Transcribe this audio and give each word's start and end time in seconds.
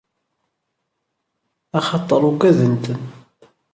Axaṭer 1.77 2.21
ugwaden-ten. 2.29 3.01